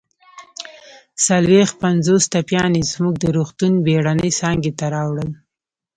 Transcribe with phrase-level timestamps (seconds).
[1.25, 5.29] څلويښت پنځوس ټپیان يې زموږ د روغتون بېړنۍ څانګې ته راوړل